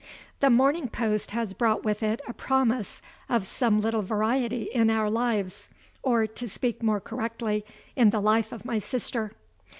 The 0.39 0.49
morning 0.49 0.87
post 0.87 1.29
has 1.29 1.53
brought 1.53 1.83
with 1.83 2.01
it 2.01 2.21
a 2.27 2.33
promise 2.33 3.03
of 3.29 3.45
some 3.45 3.79
little 3.79 4.01
variety 4.01 4.63
in 4.63 4.89
our 4.89 5.11
lives 5.11 5.69
or, 6.01 6.25
to 6.25 6.49
speak 6.49 6.81
more 6.81 6.99
correctly, 6.99 7.63
in 7.95 8.09
the 8.09 8.19
life 8.19 8.51
of 8.51 8.65
my 8.65 8.79
sister. 8.79 9.33